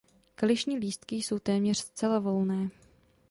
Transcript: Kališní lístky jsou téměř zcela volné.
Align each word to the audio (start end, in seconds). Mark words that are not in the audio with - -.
Kališní 0.35 0.77
lístky 0.77 1.15
jsou 1.15 1.39
téměř 1.39 1.77
zcela 1.77 2.19
volné. 2.19 2.69